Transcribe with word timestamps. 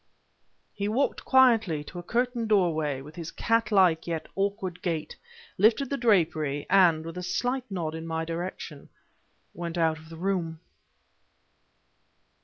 He 0.73 0.87
walked 0.87 1.25
quietly 1.25 1.83
to 1.83 1.99
a 1.99 2.01
curtained 2.01 2.49
doorway, 2.49 3.01
with 3.01 3.15
his 3.15 3.29
cat 3.29 3.71
like 3.71 4.07
yet 4.07 4.27
awkward 4.35 4.81
gait, 4.81 5.15
lifted 5.59 5.91
the 5.91 5.95
drapery, 5.95 6.65
and, 6.71 7.05
with 7.05 7.19
a 7.19 7.21
slight 7.21 7.69
nod 7.69 7.93
in 7.93 8.07
my 8.07 8.25
direction, 8.25 8.89
went 9.53 9.77
out 9.77 9.99
of 9.99 10.09
the 10.09 10.17
room. 10.17 10.59